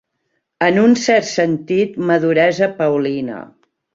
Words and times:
En 0.67 0.79
un 0.83 0.95
cert 1.01 1.27
sentit, 1.33 2.01
maduresa 2.11 2.71
paulina. 2.83 3.39